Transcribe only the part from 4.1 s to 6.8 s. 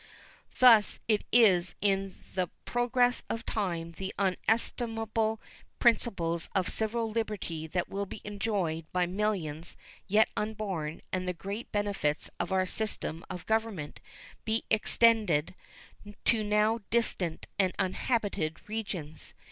inestimable principles of